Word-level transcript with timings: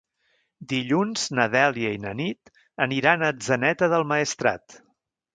Dilluns 0.71 1.25
na 1.39 1.43
Dèlia 1.55 1.91
i 1.97 1.99
na 2.05 2.13
Nit 2.21 2.51
aniran 2.85 3.25
a 3.25 3.29
Atzeneta 3.33 3.91
del 3.93 4.07
Maestrat. 4.13 4.79